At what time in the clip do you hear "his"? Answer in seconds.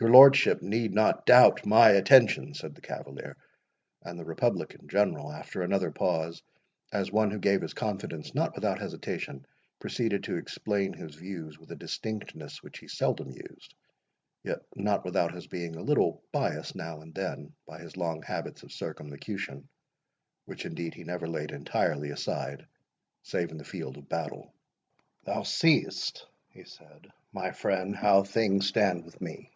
7.60-7.74, 10.94-11.14, 15.34-15.46, 17.78-17.94